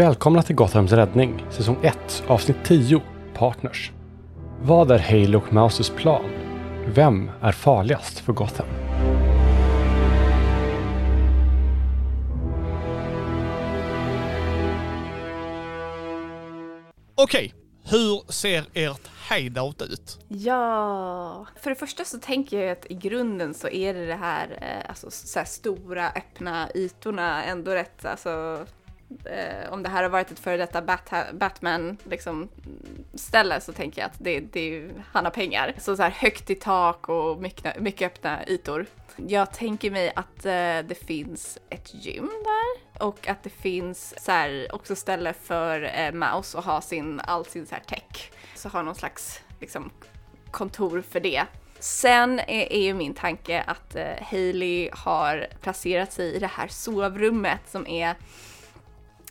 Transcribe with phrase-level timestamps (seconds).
[0.00, 3.02] Välkomna till Gothams räddning, säsong 1, avsnitt 10,
[3.34, 3.92] Partners.
[4.62, 6.30] Vad är Haley och Mouses plan?
[6.86, 8.66] Vem är farligast för Gotham?
[17.14, 20.18] Okej, hur ser ert hideout ut?
[20.28, 24.58] Ja, för det första så tänker jag att i grunden så är det det här,
[24.60, 28.66] eh, alltså så här stora öppna ytorna ändå rätt, alltså
[29.24, 32.48] eh, om det här har varit ett före detta Bat Batman liksom,
[33.14, 35.74] ställe så tänker jag att det, det, han har pengar.
[35.78, 38.86] Så, så här högt i tak och mycket, mycket öppna ytor.
[39.16, 44.32] Jag tänker mig att eh, det finns ett gym där och att det finns så
[44.32, 48.30] här, också ställe för eh, Mouse att ha sin, all sin så här tech.
[48.54, 49.90] Så ha någon slags liksom,
[50.50, 51.46] kontor för det.
[51.78, 56.68] Sen är, är ju min tanke att eh, Hailey har placerat sig i det här
[56.68, 58.14] sovrummet som är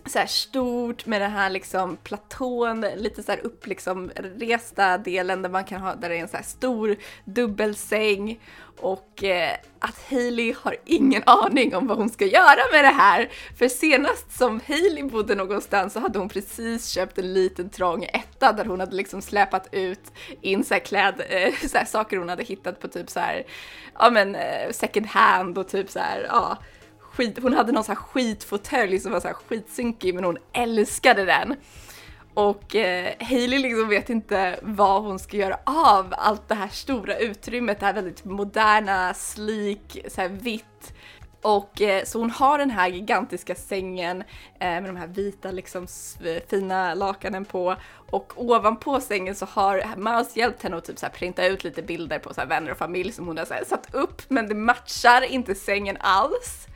[0.09, 5.49] såhär stort med den här liksom platån, lite så här upp liksom resta delen där
[5.49, 8.39] man kan ha, där det är en såhär stor dubbelsäng
[8.81, 13.29] och eh, att Hailey har ingen aning om vad hon ska göra med det här.
[13.57, 18.53] För senast som Hailey bodde någonstans så hade hon precis köpt en liten trång etta
[18.53, 22.29] där hon hade liksom släpat ut in så här kläd, eh, så här saker hon
[22.29, 23.43] hade hittat på typ så här,
[23.99, 26.57] ja men eh, second hand och typ så här, ja
[27.19, 31.25] skit, hon hade någon så här skitfåtölj som var så här skitsynkig men hon älskade
[31.25, 31.55] den.
[32.33, 37.17] Och eh, Hailey liksom vet inte vad hon ska göra av allt det här stora
[37.17, 40.93] utrymmet, det här väldigt moderna, sleek, så här vitt.
[41.41, 44.23] Och eh, så hon har den här gigantiska sängen
[44.59, 45.87] eh, med de här vita liksom
[46.23, 47.75] eh, fina lakanen på
[48.11, 51.81] och ovanpå sängen så har Mouse hjälpt henne att typ så här printa ut lite
[51.81, 54.47] bilder på så här vänner och familj som hon har så här satt upp men
[54.47, 56.68] det matchar inte sängen alls.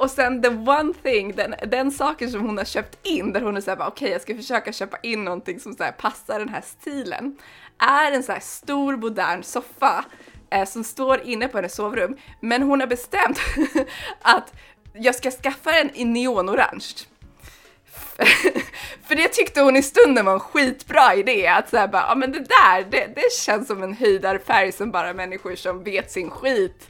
[0.00, 3.56] Och sen the one thing, den, den saken som hon har köpt in, där hon
[3.56, 6.48] är såhär okej okay, jag ska försöka köpa in någonting som så här, passar den
[6.48, 7.36] här stilen,
[7.78, 10.04] är en så här stor modern soffa
[10.50, 12.16] eh, som står inne på hennes sovrum.
[12.40, 13.38] Men hon har bestämt
[14.22, 14.52] att
[14.92, 16.94] jag ska skaffa den i neonorange.
[19.04, 22.32] För det tyckte hon i stunden var en skitbra idé, att såhär bara, ja men
[22.32, 26.88] det där, det, det känns som en höjdarfärg som bara människor som vet sin skit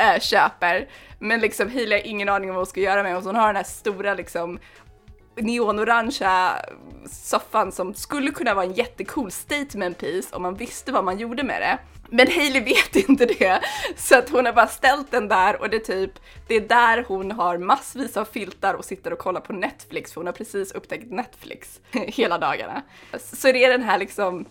[0.00, 0.88] äh, köper.
[1.18, 3.46] Men liksom Hailey har ingen aning om vad hon ska göra med och hon har
[3.46, 4.58] den här stora liksom
[5.36, 6.52] neonorangea
[7.10, 11.42] soffan som skulle kunna vara en jättecool statement piece om man visste vad man gjorde
[11.42, 11.78] med det.
[12.10, 13.60] Men Hailey vet inte det,
[13.96, 16.12] så att hon har bara ställt den där och det är typ,
[16.48, 20.20] det är där hon har massvis av filtar och sitter och kollar på Netflix för
[20.20, 22.82] hon har precis upptäckt Netflix hela dagarna.
[23.18, 24.46] Så det är den här liksom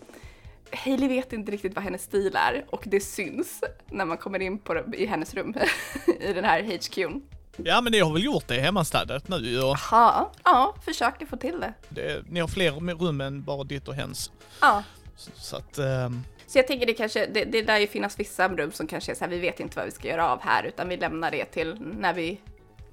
[0.72, 4.60] Hailey vet inte riktigt vad hennes stil är och det syns när man kommer in
[4.60, 5.56] på det, i hennes rum
[6.20, 7.22] i den här HQn.
[7.58, 9.78] Ja men ni har väl gjort det hemmastädet nu och...
[9.92, 11.74] Ja, ja, försöker få till det.
[11.90, 12.24] det.
[12.30, 14.32] Ni har fler rum än bara ditt och hens.
[14.62, 14.84] Ja.
[15.16, 15.80] Så, så att...
[15.80, 16.24] Um...
[16.48, 19.16] Så jag tänker det kanske, det, det lär ju finnas vissa rum som kanske är
[19.16, 21.46] så här, vi vet inte vad vi ska göra av här utan vi lämnar det
[21.46, 22.40] till när vi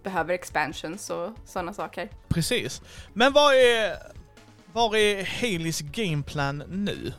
[0.02, 2.08] behöver expansions och sådana saker.
[2.28, 2.82] Precis.
[3.12, 3.96] Men vad är,
[4.72, 7.12] vad är Haleys gameplan nu?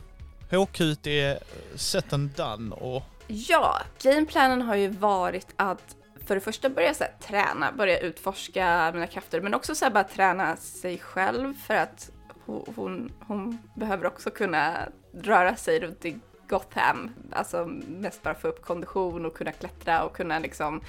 [0.50, 1.38] HQt är
[1.74, 3.02] set and done och...
[3.26, 8.90] Ja, gameplanen har ju varit att för det första börja så här, träna, börja utforska
[8.94, 12.10] mina krafter, men också så här, bara träna sig själv för att
[12.46, 18.48] hon, hon, hon behöver också kunna röra sig runt i Gotham, alltså mest bara få
[18.48, 20.80] upp kondition och kunna klättra och kunna liksom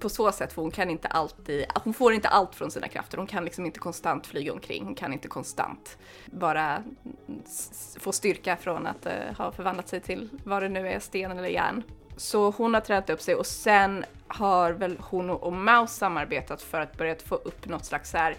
[0.00, 3.18] på så sätt, för hon kan inte alltid, hon får inte allt från sina krafter.
[3.18, 4.84] Hon kan liksom inte konstant flyga omkring.
[4.84, 6.84] Hon kan inte konstant bara
[7.98, 11.48] få styrka från att uh, ha förvandlat sig till vad det nu är, sten eller
[11.48, 11.82] järn.
[12.16, 16.80] Så hon har tränat upp sig och sen har väl hon och Maus samarbetat för
[16.80, 18.36] att börja få upp något slags här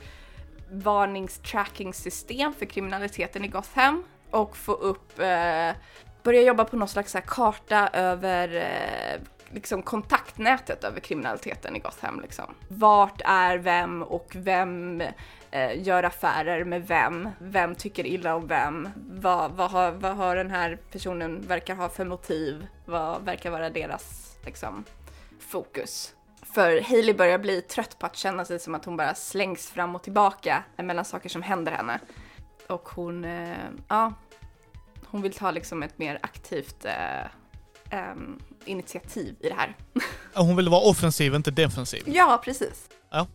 [0.72, 5.72] varningstracking-system för kriminaliteten i Gotham och få upp, eh,
[6.24, 9.22] börja jobba på någon slags här karta över eh,
[9.54, 12.22] liksom kontaktnätet över kriminaliteten i Gotham.
[12.22, 12.56] Liksom.
[12.68, 15.02] Vart är vem och vem
[15.52, 17.30] eh, gör affärer med vem?
[17.40, 18.90] Vem tycker illa om vem?
[18.96, 22.68] Vad, vad, har, vad har den här personen verkar ha för motiv?
[22.86, 24.84] Vad verkar vara deras liksom,
[25.40, 26.16] fokus?
[26.54, 29.96] För Hailey börjar bli trött på att känna sig som att hon bara slängs fram
[29.96, 32.00] och tillbaka mellan saker som händer henne.
[32.68, 33.58] Och hon, eh,
[33.88, 34.14] ja,
[35.06, 37.26] hon vill ta liksom ett mer aktivt eh,
[37.90, 39.78] ehm, initiativ i det här.
[40.34, 42.04] Hon vill vara offensiv, inte defensiv.
[42.06, 42.90] Ja, precis.
[43.12, 43.28] Ja.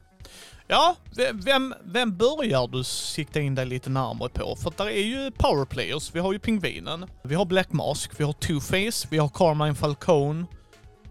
[0.68, 0.96] Ja,
[1.32, 4.56] vem, vem börjar du sikta in dig lite närmare på?
[4.56, 6.14] För där är ju powerplayers.
[6.14, 10.46] Vi har ju Pingvinen, vi har Black Mask, vi har Two-Face, vi har Carmine Falcone,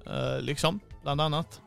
[0.06, 1.62] eh, liksom, bland annat.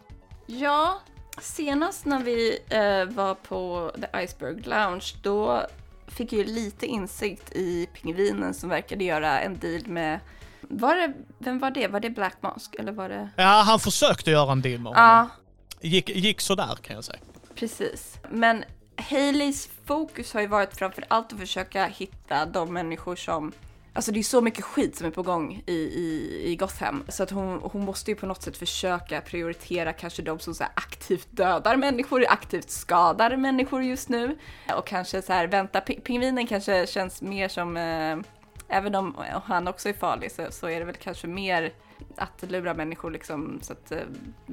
[0.47, 1.01] Ja,
[1.41, 5.67] Senast när vi eh, var på The Iceberg Lounge, då
[6.07, 10.21] fick jag ju lite insikt i pingvinen som verkade göra en deal med
[10.69, 11.89] var det, vem var det?
[11.89, 13.29] Var det Black Mask eller var det?
[13.37, 15.05] Ja, han försökte göra en deal med honom.
[15.05, 15.29] Ja,
[15.81, 17.19] Gick, gick sådär kan jag säga.
[17.55, 18.15] precis.
[18.31, 18.65] Men
[18.97, 23.53] Haleys fokus har ju varit framför allt att försöka hitta de människor som
[23.93, 27.23] Alltså det är så mycket skit som är på gång i, i, i Gotham så
[27.23, 31.29] att hon, hon måste ju på något sätt försöka prioritera kanske de som så aktivt
[31.31, 34.39] dödar människor, aktivt skadar människor just nu
[34.77, 38.17] och kanske så här vänta, Pi- pingvinen kanske känns mer som, eh,
[38.69, 41.73] även om han också är farlig så, så är det väl kanske mer
[42.17, 43.99] att lura människor liksom så att eh,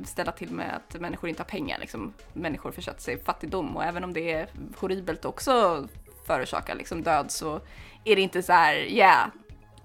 [0.05, 2.13] ställa till med att människor inte har pengar liksom.
[2.33, 4.47] Människor försätter sig i fattigdom och även om det är
[4.77, 5.87] horribelt också
[6.27, 7.61] förorsakar liksom död så
[8.03, 9.27] är det inte så här, yeah,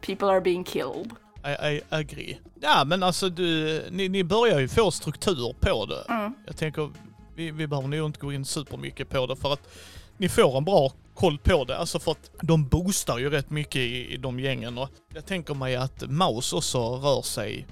[0.01, 1.13] people are being killed.
[1.45, 2.39] I, I agree.
[2.61, 6.13] Ja, men alltså du, ni, ni börjar ju få struktur på det.
[6.13, 6.33] Mm.
[6.47, 6.91] Jag tänker,
[7.35, 9.69] vi, vi behöver nog inte gå in supermycket på det för att
[10.17, 11.77] ni får en bra koll på det.
[11.77, 15.55] Alltså för att de boostar ju rätt mycket i, i de gängen och jag tänker
[15.55, 17.67] mig att Maus också rör sig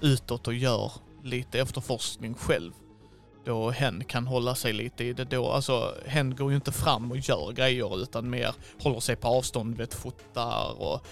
[0.00, 0.92] utåt och gör
[1.24, 2.72] lite efterforskning själv.
[3.44, 5.50] Då hen kan hålla sig lite i det då.
[5.50, 9.76] Alltså hen går ju inte fram och gör grejer utan mer håller sig på avstånd,
[9.76, 11.06] vet fotar och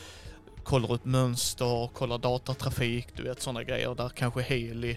[0.63, 4.97] kollar upp mönster, kollar datatrafik, du vet sådana grejer där kanske Haley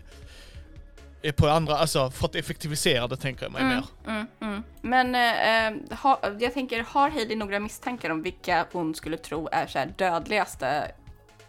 [1.35, 3.83] på andra, alltså för att effektivisera det tänker jag mig mer.
[4.07, 4.63] Mm, mm.
[4.81, 9.49] Men eh, eh, ha, jag tänker, har Hailey några misstankar om vilka hon skulle tro
[9.51, 10.91] är så dödligaste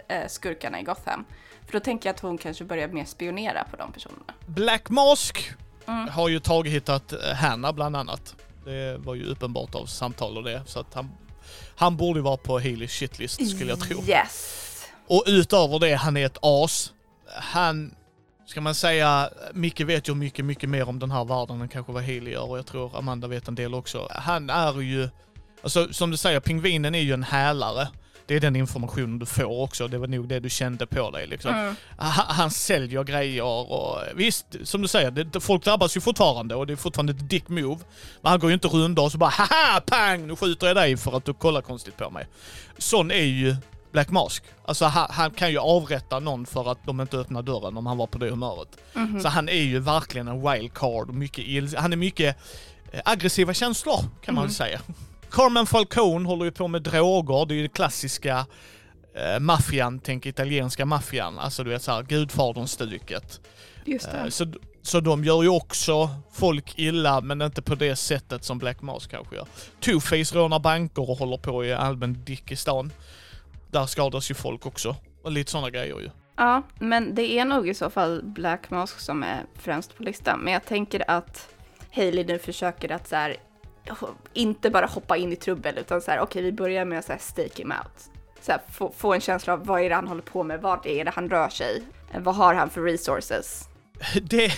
[0.08, 1.24] eh, skurkarna i Gotham?
[1.66, 4.32] För då tänker jag att hon kanske börjar mer spionera på de personerna.
[4.46, 5.52] Black Mask
[5.88, 6.08] Mm.
[6.08, 8.34] har ju tagit hittat eh, Hanna bland annat.
[8.64, 11.10] Det var ju uppenbart av samtal och det, så att han,
[11.76, 14.04] han borde vara på Haleys shitlist skulle jag tro.
[14.08, 14.64] Yes.
[15.06, 16.92] Och utöver det, han är ett as.
[17.40, 17.94] Han,
[18.48, 21.92] ska man säga, Micke vet ju mycket, mycket mer om den här världen än kanske
[21.92, 24.08] vad Haley gör och jag tror Amanda vet en del också.
[24.10, 25.08] Han är ju,
[25.62, 27.88] alltså som du säger, pingvinen är ju en hälare.
[28.26, 31.26] Det är den informationen du får också, det var nog det du kände på dig
[31.26, 31.54] liksom.
[31.54, 31.74] Mm.
[31.96, 36.66] Han, han säljer grejer och visst, som du säger, det, folk drabbas ju fortfarande och
[36.66, 37.80] det är fortfarande ett dick move.
[38.22, 40.96] Men han går ju inte runda och så bara haha, pang, nu skjuter jag dig
[40.96, 42.26] för att du kollar konstigt på mig.
[42.78, 43.56] Sån är ju
[43.92, 44.42] Black Mask.
[44.64, 47.96] Alltså han, han kan ju avrätta någon för att de inte öppnar dörren om han
[47.96, 48.68] var på det humöret.
[48.94, 49.20] Mhm.
[49.20, 52.36] Så han är ju verkligen en wildcard mycket il- Han är mycket
[52.92, 54.80] eh, aggressiva känslor kan man väl säga.
[55.30, 58.46] Carmen Falcone håller ju på med droger, det är ju det klassiska
[59.14, 63.40] eh, maffian, tänk italienska maffian, alltså du vet såhär Gudfadern-stuket.
[64.24, 64.46] Eh, så,
[64.82, 69.10] så de gör ju också folk illa, men inte på det sättet som Black Mask
[69.10, 69.46] kanske gör.
[69.80, 72.92] Two-Face rånar banker och håller på i allmän dick i stan.
[73.70, 74.96] Där skadas ju folk också.
[75.22, 76.10] Och lite sådana grejer ju.
[76.36, 80.40] Ja, men det är nog i så fall Black Mask som är främst på listan.
[80.40, 81.48] Men jag tänker att
[81.92, 83.36] Hailey nu försöker att så här,
[84.32, 87.12] inte bara hoppa in i trubbel utan så här, okej vi börjar med att så
[87.12, 88.10] här, stake him out.
[88.40, 90.86] Så här, få, få en känsla av vad är det han håller på med, vart
[90.86, 91.82] är det han rör sig,
[92.18, 93.68] vad har han för resources?
[94.22, 94.52] Det,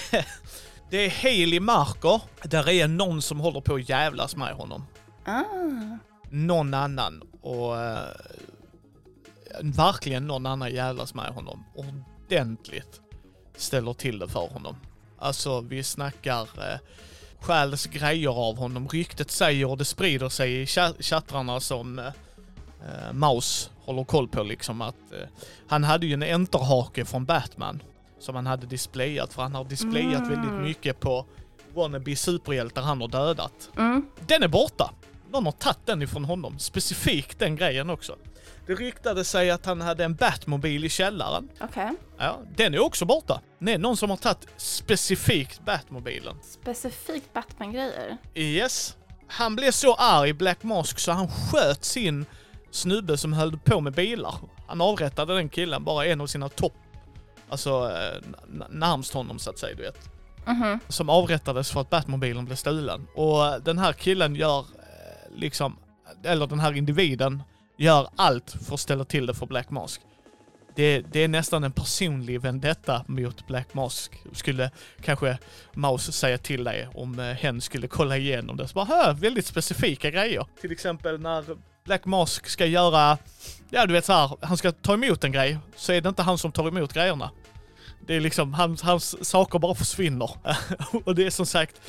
[0.91, 2.21] det är Haley Marker.
[2.43, 4.87] Där är någon som håller på att jävlas med honom.
[5.25, 5.43] Ah.
[6.31, 7.23] Någon annan.
[7.43, 7.99] Och eh,
[9.63, 11.65] verkligen någon annan jävlas med honom.
[11.75, 13.01] Ordentligt
[13.57, 14.77] ställer till det för honom.
[15.19, 16.79] Alltså vi snackar eh,
[17.41, 18.89] stjäls grejer av honom.
[18.89, 24.29] Ryktet säger och det sprider sig i cha- chattrarna som eh, eh, Maus håller koll
[24.29, 25.29] på liksom att eh,
[25.69, 27.83] han hade ju en enterhake från Batman
[28.19, 30.29] som han hade displayat för han har displayat Mm.
[30.29, 31.27] väldigt mycket på
[31.75, 33.71] wannabe superhjältar han har dödat.
[33.77, 34.07] Mm.
[34.27, 34.91] Den är borta.
[35.33, 36.59] Någon har tagit den ifrån honom.
[36.59, 38.17] Specifikt den grejen också.
[38.71, 41.49] Det ryktade sig att han hade en Batmobil i källaren.
[41.61, 41.91] Okej.
[42.19, 43.41] Ja, den är också borta.
[43.59, 46.37] Det är någon som har tagit specifikt Batmobilen.
[46.43, 48.17] Specifikt Batman-grejer.
[48.35, 48.97] Yes.
[49.27, 52.27] Han blev så arg, Black Mask, så han sköt sin
[52.71, 54.35] snubbe som höll på med bilar.
[54.69, 56.77] Han avrättade den killen, bara en av sina topp,
[57.49, 58.23] alltså eh,
[58.69, 60.09] närmst honom så att säga, du vet.
[60.47, 60.81] Mhm.
[60.89, 63.07] Som avrättades för att Batmobilen blev stulen.
[63.15, 65.77] Och den här killen gör eh, liksom,
[66.25, 67.43] eller den här individen
[67.81, 70.01] gör allt för att ställa till det för Black Mask.
[70.75, 74.13] Det, det är nästan en personlig vendetta mot Black Mask.
[74.33, 74.71] Skulle
[75.03, 75.39] kanske
[75.73, 78.69] Maus säga till dig om eh, hen skulle kolla igenom det.
[78.69, 80.47] Så bara, hö, väldigt specifika grejer.
[80.61, 81.45] Till exempel när
[81.85, 83.19] Black Mask ska göra,
[83.71, 86.23] ja du vet så här, han ska ta emot en grej, så är det inte
[86.23, 87.31] han som tar emot grejerna.
[88.07, 90.31] Det är liksom, hans, hans saker bara försvinner.
[91.05, 91.81] och det är som sagt,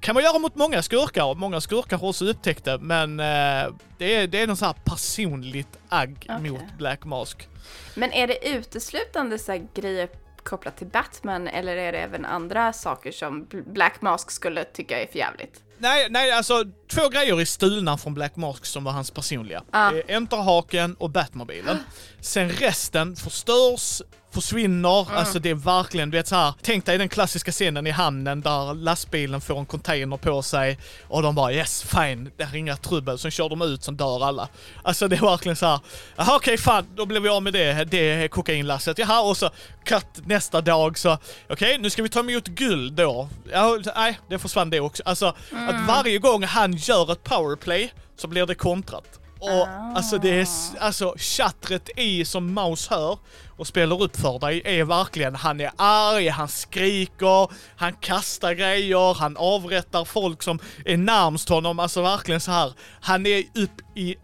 [0.00, 3.74] kan man göra mot många skurkar och många skurkar har också upptäckt det, men eh,
[3.98, 6.50] det är, det är någon så här personligt agg Okej.
[6.50, 7.48] mot Black Mask.
[7.94, 10.08] Men är det uteslutande så grejer
[10.42, 15.02] kopplat till Batman eller är det även andra saker som Bl- Black Mask skulle tycka
[15.02, 15.62] är förjävligt?
[15.78, 19.62] Nej, nej, alltså två grejer är stulna från Black Mask som var hans personliga.
[19.70, 19.92] Ah.
[20.08, 21.78] Enterhaken och Batmobilen.
[22.20, 26.54] Sen resten förstörs, försvinner, alltså det är verkligen, du vet så här.
[26.62, 30.78] tänk dig den klassiska scenen i hamnen där lastbilen får en container på sig
[31.08, 33.18] och de bara yes, fine, det är inga trubbel.
[33.18, 34.48] Sen kör de ut, sen dör alla.
[34.82, 35.80] Alltså det är verkligen så här.
[36.16, 38.98] jaha okej fan, då blev vi av med det, det kokainlasset.
[38.98, 39.50] Jaha, och så
[39.84, 41.18] cut nästa dag så,
[41.48, 43.28] okej nu ska vi ta emot guld då.
[43.52, 45.02] Ja, nej, det försvann det också.
[45.06, 45.26] Alltså
[45.68, 49.20] att varje gång han gör ett powerplay så blir det kontrat.
[49.40, 53.18] Och alltså det är, alltså chattret i som Maus hör
[53.56, 59.14] och spelar upp för dig är verkligen, han är arg, han skriker, han kastar grejer,
[59.14, 62.72] han avrättar folk som är närmst honom, alltså verkligen så här.
[63.00, 64.16] Han är upp i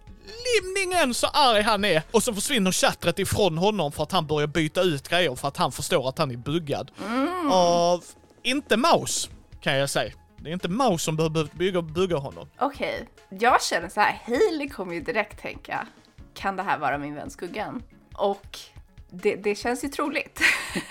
[0.46, 2.02] limningen så arg han är.
[2.10, 5.56] Och så försvinner chattret ifrån honom för att han börjar byta ut grejer för att
[5.56, 6.90] han förstår att han är buggad.
[7.50, 8.04] Av,
[8.42, 10.12] inte Maus, kan jag säga.
[10.46, 12.48] Det är inte Mao som behöver bygga, bygga honom.
[12.58, 15.86] Okej, jag känner så här, Hailey kommer ju direkt tänka,
[16.34, 17.82] kan det här vara min vän Skuggan?
[18.14, 18.58] Och
[19.10, 20.40] det, det känns ju troligt.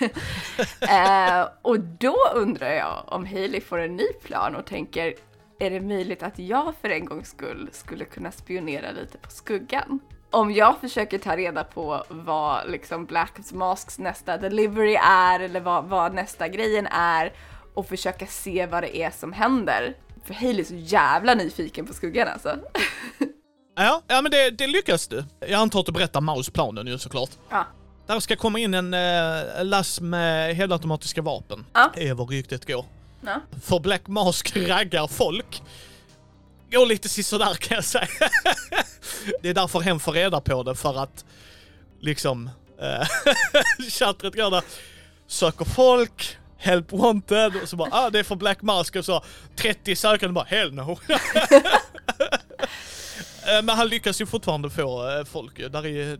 [0.80, 5.14] eh, och då undrar jag om Hailey får en ny plan och tänker,
[5.58, 10.00] är det möjligt att jag för en gångs skull skulle kunna spionera lite på Skuggan?
[10.30, 15.84] Om jag försöker ta reda på vad liksom Black Masks nästa delivery är eller vad,
[15.84, 17.32] vad nästa grejen är
[17.76, 19.94] och försöka se vad det är som händer.
[20.24, 22.58] För Hailey är så jävla nyfiken på skuggan alltså.
[23.78, 25.24] Ja, ja men det, det lyckas du.
[25.40, 27.30] Jag antar att du berättar Maus-planen ju såklart.
[27.50, 27.66] Ja.
[28.06, 31.66] Där ska komma in en eh, lass med helautomatiska vapen.
[31.72, 31.92] Ja.
[31.94, 32.84] Det är vad ryktet går.
[33.20, 33.40] Ja.
[33.62, 35.62] För Black Mask raggar folk.
[36.70, 38.08] Går lite sisådär kan jag säga.
[39.42, 41.24] det är därför hen får reda på det för att
[42.00, 43.06] liksom eh,
[43.90, 44.62] chattret går där,
[45.26, 49.24] söker folk, help wanted och så bara ah det är för Black Mask och så
[49.56, 50.98] 30 sökande bara hell no.
[53.48, 55.56] Eh, Men han lyckas ju fortfarande få eh, folk.
[55.72, 56.18] Där är, eh,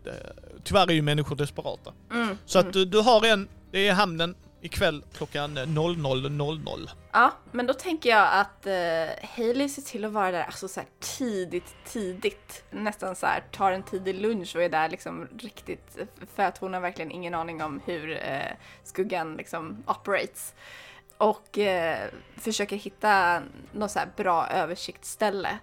[0.65, 1.93] tyvärr är ju människor desperata.
[2.13, 2.39] Mm.
[2.47, 4.35] Så att du, du har en, det är hamnen
[4.67, 6.89] ikväll klockan 00.00.
[7.13, 10.81] Ja, men då tänker jag att eh, Hailey ser till att vara där alltså så
[10.81, 12.65] här tidigt, tidigt.
[12.71, 16.59] Nästan så här tar en tidig lunch och är där liksom riktigt eh, för att
[16.59, 20.55] hon har verkligen ingen aning om hur eh, skuggan liksom operates.
[21.19, 23.43] Och eh, försöker hitta
[23.73, 25.59] något så här bra översiktsställe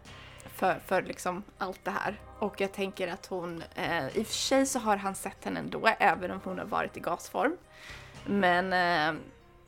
[0.64, 2.20] för, för liksom allt det här.
[2.40, 5.60] Och jag tänker att hon, eh, i och för sig så har han sett henne
[5.60, 7.58] ändå, även om hon har varit i gasform.
[8.26, 9.22] Men eh,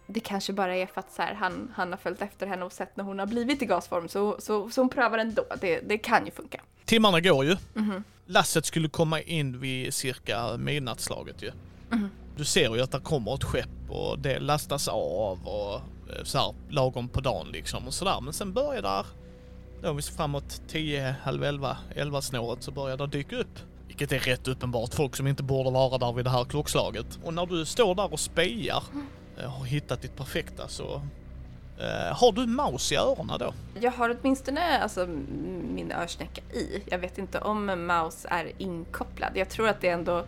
[0.07, 2.71] det kanske bara är för att så här, han, han har följt efter henne och
[2.73, 5.45] sett när hon har blivit i gasform, så, så, så hon prövar ändå.
[5.61, 6.61] Det, det kan ju funka.
[6.85, 7.57] Timmarna går ju.
[7.73, 8.03] Mhm.
[8.25, 11.51] Lasset skulle komma in vid cirka midnattsslaget ju.
[11.89, 12.09] Mhm.
[12.37, 16.37] Du ser ju att det kommer ett skepp och det lastas av och eh, så
[16.37, 18.21] här, lagom på dagen liksom och sådär.
[18.21, 19.05] Men sen börjar där,
[19.81, 23.59] då vi framåt 10, halv 11, 11 snåret så börjar det dyka upp.
[23.87, 27.19] Vilket är rätt uppenbart, folk som inte borde vara där vid det här klockslaget.
[27.23, 28.83] Och när du står där och spejar,
[29.37, 31.01] eh, och har hittat ditt perfekta så
[31.79, 33.53] eh, har du maus i öronen då?
[33.79, 35.05] Jag har åtminstone alltså,
[35.75, 36.83] min örsnäcka i.
[36.85, 39.31] Jag vet inte om maus är inkopplad.
[39.35, 40.25] Jag tror att det ändå...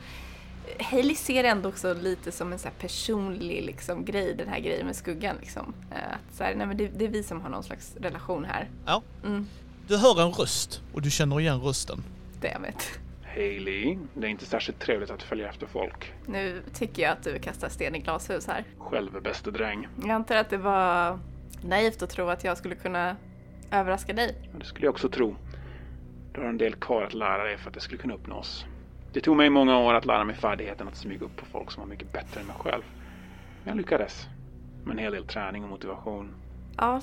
[0.79, 4.85] Hailey ser ändå också lite som en så här personlig liksom, grej, den här grejen
[4.85, 5.35] med skuggan.
[5.39, 5.73] Liksom.
[5.91, 8.45] Eh, Att så här, nej, men det, det är vi som har någon slags relation
[8.45, 8.69] här.
[8.85, 9.01] Ja.
[9.25, 9.47] Mm,
[9.87, 12.03] Du hör en röst och du känner igen rösten.
[12.41, 12.99] det vet.
[13.35, 16.13] Hailey, det är inte särskilt trevligt att följa efter folk.
[16.25, 18.63] Nu tycker jag att du kastar sten i glashus här.
[18.79, 19.87] Själv är bäste dräng.
[20.01, 21.19] Jag antar att det var
[21.61, 23.15] naivt att tro att jag skulle kunna
[23.71, 24.35] överraska dig.
[24.59, 25.35] Det skulle jag också tro.
[26.33, 28.65] Du har en del kvar att lära dig för att det skulle kunna uppnås.
[29.13, 31.81] Det tog mig många år att lära mig färdigheten att smyga upp på folk som
[31.81, 32.83] var mycket bättre än mig själv.
[33.63, 34.27] Men jag lyckades.
[34.83, 36.29] Med en hel del träning och motivation.
[36.77, 37.01] Ja,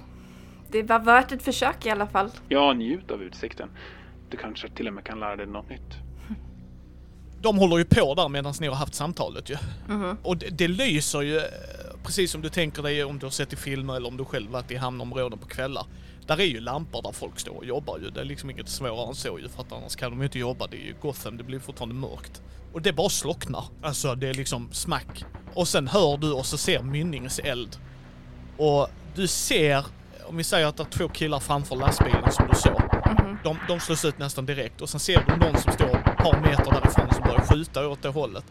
[0.70, 2.30] det var värt ett försök i alla fall.
[2.48, 3.68] Ja, njut av utsikten.
[4.30, 5.94] Du kanske till och med kan lära dig något nytt.
[7.40, 9.56] De håller ju på där medan ni har haft samtalet ju.
[9.88, 10.16] Mhm.
[10.22, 11.42] Och det, det lyser ju, eh,
[12.04, 14.50] precis som du tänker dig om du har sett i filmer eller om du själv
[14.50, 15.86] varit i hamnområden på kvällar.
[16.26, 18.10] Där är ju lampor där folk står och jobbar ju.
[18.10, 20.38] Det är liksom inget svårare än så ju för att annars kan de ju inte
[20.38, 20.66] jobba.
[20.66, 22.42] Det är ju Gotham, det blir fortfarande mörkt.
[22.72, 23.64] Och det bara slocknar.
[23.82, 25.24] Alltså det är liksom smack.
[25.54, 27.76] Och sen hör du och så ser mynningseld.
[28.56, 29.84] Och du ser,
[30.24, 32.80] om vi säger att det är två killar framför lastbilen som du såg.
[33.06, 33.38] Mhm.
[33.44, 36.40] De, de slås ut nästan direkt och sen ser du någon som står ett par
[36.40, 38.44] meter därifrån som börjar skjuta åt det hållet.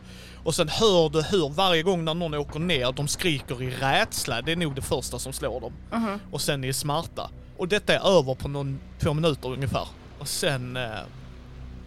[0.43, 4.41] Och sen hör du hur varje gång när någon åker ner, de skriker i rädsla.
[4.41, 5.73] Det är nog det första som slår dem.
[5.91, 6.19] Mhm.
[6.31, 7.29] Och sen i smärta.
[7.57, 9.87] Och detta är över på någon, två minuter ungefär.
[10.19, 10.89] Och sen eh,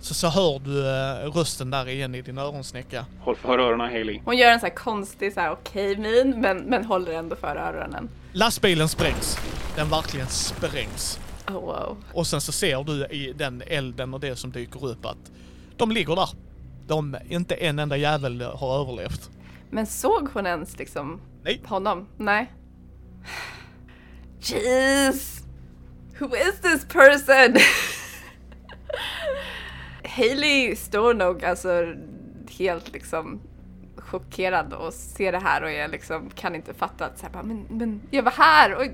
[0.01, 3.07] så, så hör du eh, rösten där igen i din öronsnäcka.
[3.21, 4.21] Håll för öronen Haley.
[4.25, 7.57] Hon gör en så här konstig så här okej min men, men håller ändå för
[7.57, 8.09] öronen.
[8.33, 9.39] Lastbilen sprängs.
[9.77, 11.21] Den verkligen sprängs.
[11.49, 11.97] Oh wow.
[12.13, 15.33] Och sen så ser du i den elden och det som dyker upp att
[15.77, 16.29] de ligger där.
[16.87, 19.31] De, inte en enda jävel har överlevt.
[19.71, 21.61] Men såg hon ens liksom Nej.
[21.65, 22.07] honom?
[22.17, 22.53] Nej.
[24.41, 25.36] Jeez!
[26.19, 27.57] Who is this person?
[30.05, 31.95] Hailey står nog alltså
[32.51, 33.41] helt liksom
[33.97, 37.43] chockerad och ser det här och jag liksom kan inte fatta att så här, bara,
[37.43, 38.85] men, men jag var här och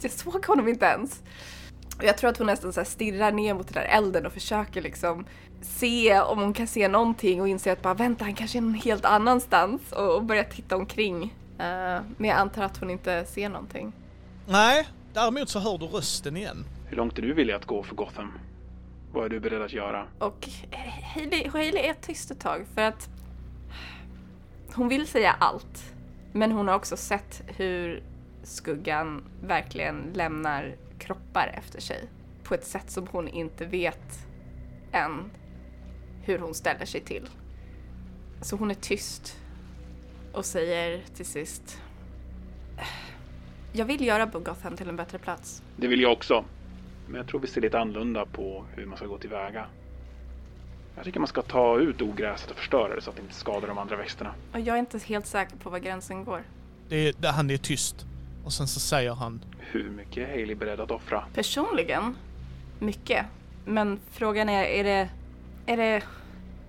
[0.00, 1.22] jag såg honom inte ens.
[1.98, 4.32] Och jag tror att hon nästan så här stirrar ner mot den där elden och
[4.32, 5.24] försöker liksom
[5.62, 8.74] se om hon kan se någonting och inser att bara vänta han kanske är någon
[8.74, 11.22] helt annanstans och, och börjar titta omkring.
[11.58, 13.92] Eh, men jag antar att hon inte ser någonting.
[14.46, 16.64] Nej, däremot så hör du rösten igen.
[16.86, 18.32] Hur långt är du villig att gå för Gotham?
[19.12, 20.06] Vad är du beredd att göra?
[20.18, 20.48] Och
[21.14, 23.08] Hailey, Hailey är tyst ett tag för att
[24.74, 25.94] hon vill säga allt.
[26.32, 28.02] Men hon har också sett hur
[28.42, 32.08] skuggan verkligen lämnar kroppar efter sig.
[32.44, 34.26] På ett sätt som hon inte vet
[34.92, 35.30] än
[36.22, 37.28] hur hon ställer sig till.
[38.42, 39.36] Så hon är tyst
[40.32, 41.80] och säger till sist
[43.72, 45.62] Jag vill göra Gotham till en bättre plats.
[45.76, 46.44] Det vill jag också.
[47.06, 49.66] Men jag tror vi ser lite annorlunda på hur man ska gå tillväga.
[50.96, 53.68] Jag tycker man ska ta ut ogräset och förstöra det så att det inte skadar
[53.68, 54.34] de andra växterna.
[54.52, 56.42] Och jag är inte helt säker på var gränsen går.
[56.88, 58.06] Det, det, han är tyst.
[58.44, 61.24] Och sen så säger han Hur mycket är Haley beredd att offra?
[61.34, 62.16] Personligen,
[62.78, 63.26] mycket.
[63.64, 65.08] Men frågan är, är det,
[65.66, 66.02] är det,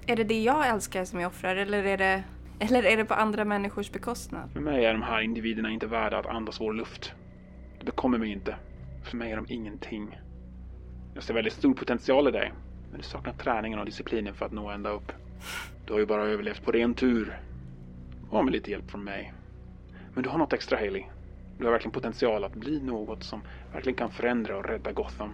[0.05, 2.23] är det det jag älskar som jag offrar eller är det,
[2.61, 4.51] eller är det på andra människors bekostnad?
[4.53, 7.13] För mig är de här individerna inte värda att andas vår luft.
[7.79, 8.55] Det bekommer mig inte.
[9.03, 10.19] För mig är de ingenting.
[11.13, 12.53] Jag ser väldigt stor potential i dig.
[12.91, 15.11] Men du saknar träningen och disciplinen för att nå ända upp.
[15.85, 17.39] Du har ju bara överlevt på ren tur.
[18.29, 19.33] Och med lite hjälp från mig.
[20.13, 21.03] Men du har något extra Haley.
[21.57, 23.41] Du har verkligen potential att bli något som
[23.73, 25.33] verkligen kan förändra och rädda Gotham.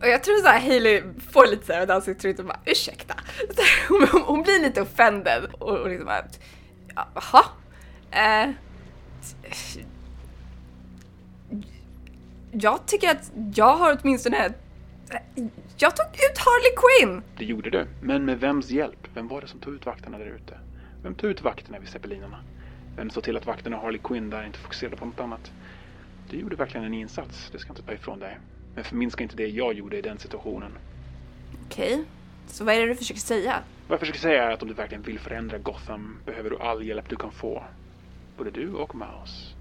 [0.00, 3.14] Och jag tror så här Hailey får lite såhär ansiktsuttryck och bara ursäkta.
[3.50, 6.24] Så hon, hon blir lite offended och, och liksom bara
[6.94, 7.44] jaha?
[8.10, 8.50] Eh,
[12.52, 14.52] jag tycker att jag har åtminstone
[15.76, 17.22] jag tog ut Harley Quinn!
[17.38, 17.86] Det gjorde du.
[18.02, 19.08] Men med vems hjälp?
[19.14, 20.58] Vem var det som tog ut vakterna där ute?
[21.02, 22.38] Vem tog ut vakterna vid zeppelinerna?
[22.96, 25.52] Vem såg till att vakterna och Harley Quinn där inte fokuserade på något annat?
[26.30, 28.38] Du gjorde verkligen en insats, det ska jag inte ta ifrån dig.
[28.74, 30.72] Men förminska inte det jag gjorde i den situationen.
[31.66, 32.04] Okej,
[32.46, 33.62] så vad är det du försöker säga?
[33.88, 36.86] Vad jag försöker säga är att om du verkligen vill förändra Gotham behöver du all
[36.86, 37.64] hjälp du kan få.
[38.36, 39.54] Både du och Mouse.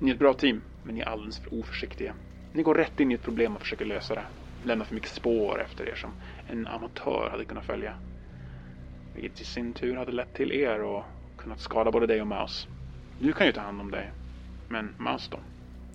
[0.00, 2.14] Ni är ett bra team, men ni är alldeles för oförsiktiga.
[2.52, 4.24] Ni går rätt in i ett problem och försöker lösa det.
[4.64, 6.10] Lämnar för mycket spår efter er som
[6.50, 7.94] en amatör hade kunnat följa.
[9.14, 11.04] Vilket i sin tur hade lett till er och
[11.38, 12.68] kunnat skada både dig och Mouse.
[13.20, 14.10] Du kan ju ta hand om dig.
[14.68, 15.38] Men Mouse då?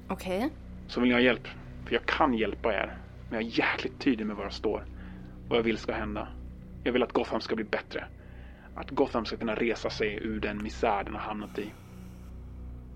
[0.08, 0.50] Okej.
[0.88, 1.48] Så vill ni ha hjälp?
[1.86, 2.98] För jag kan hjälpa er.
[3.30, 4.84] Men jag är jäkligt tydlig med var jag står.
[5.52, 6.28] Vad jag vill ska hända.
[6.84, 8.06] Jag vill att Gotham ska bli bättre.
[8.76, 11.74] Att Gotham ska kunna resa sig ur den misär den har hamnat i.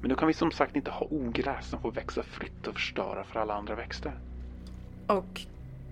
[0.02, 3.24] Men då kan vi som sagt inte ha ogräs som får växa fritt och förstöra
[3.24, 4.14] för alla andra växter.
[5.08, 5.42] Och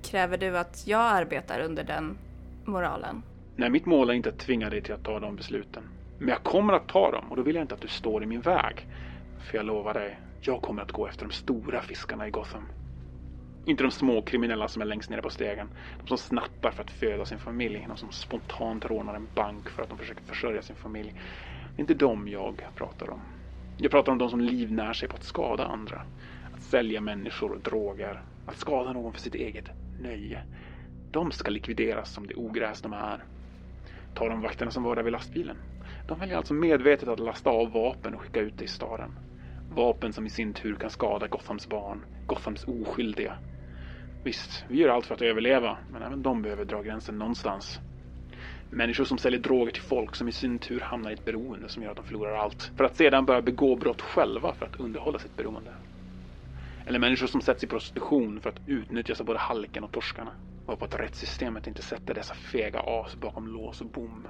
[0.03, 2.17] kräver du att jag arbetar under den
[2.65, 3.21] moralen?
[3.55, 5.83] Nej, mitt mål är inte att tvinga dig till att ta de besluten.
[6.19, 8.25] Men jag kommer att ta dem och då vill jag inte att du står i
[8.25, 8.87] min väg.
[9.39, 12.63] För jag lovar dig, jag kommer att gå efter de stora fiskarna i Gotham.
[13.65, 15.69] Inte de små kriminella som är längst nere på stegen.
[15.97, 17.85] De som snattar för att föda sin familj.
[17.87, 21.13] De som spontant rånar en bank för att de försöker försörja sin familj.
[21.75, 23.21] Det är inte dem jag pratar om.
[23.77, 26.01] Jag pratar om de som livnär sig på att skada andra.
[26.51, 28.21] Att sälja människor och droger.
[28.45, 30.43] Att skada någon för sitt eget nöje.
[31.11, 33.23] De ska likvideras som det ogräs de är.
[34.13, 35.57] Ta de vakterna som var där vid lastbilen.
[36.05, 39.11] De väljer alltså medvetet att lasta av vapen och skicka ut det i staden.
[39.67, 43.37] Vapen som i sin tur kan skada Gothams barn, Gothams oskyldiga.
[44.23, 47.81] Visst, vi gör allt för att överleva, men även de behöver dra gränsen någonstans.
[48.69, 51.83] Människor som säljer droger till folk som i sin tur hamnar i ett beroende som
[51.83, 52.71] gör att de förlorar allt.
[52.77, 55.71] För att sedan börja begå brott själva för att underhålla sitt beroende.
[56.85, 60.31] Eller människor som sätts i prostitution för att utnyttjas av både halken och torskarna.
[60.65, 64.27] Och på att rättssystemet inte sätter dessa fega as bakom lås och bom.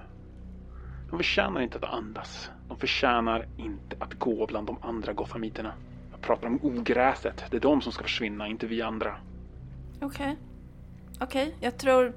[1.10, 2.52] De förtjänar inte att andas.
[2.68, 5.74] De förtjänar inte att gå bland de andra gothamiterna.
[6.12, 7.46] Jag pratar om ogräset.
[7.50, 9.16] Det är de som ska försvinna, inte vi andra.
[10.04, 10.38] Okej.
[11.20, 12.14] Okej, jag tror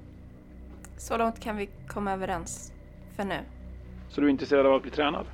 [0.98, 2.72] så långt kan vi komma överens
[3.16, 3.38] för nu.
[4.08, 5.26] Så du är intresserad av att bli tränad?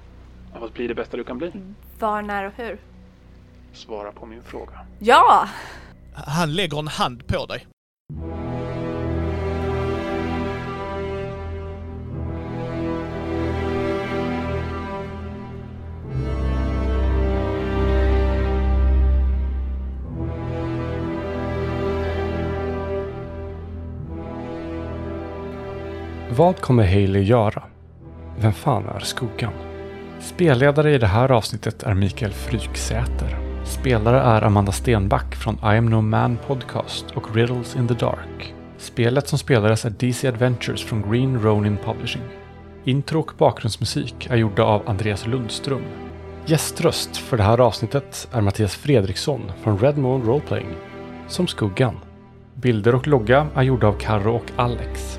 [0.55, 1.53] Av att bli det bästa du kan bli?
[1.99, 2.81] Var, när och hur?
[3.73, 4.87] Svara på min fråga.
[4.99, 5.49] Ja!
[6.15, 7.67] Han lägger en hand på dig.
[26.37, 27.63] Vad kommer Haley göra?
[28.39, 29.53] Vem fan är Skuggan?
[30.21, 33.39] Spelledare i det här avsnittet är Mikael Fryksäter.
[33.65, 38.55] Spelare är Amanda Stenback från I am no man podcast och Riddles in the Dark.
[38.79, 42.23] Spelet som spelades är DC Adventures från Green Ronin Publishing.
[42.85, 45.83] Intro och bakgrundsmusik är gjorda av Andreas Lundström.
[46.47, 50.75] Gäströst för det här avsnittet är Mattias Fredriksson från Red Moon Roleplaying,
[51.29, 51.97] som Skuggan.
[52.55, 55.19] Bilder och logga är gjorda av Karro och Alex.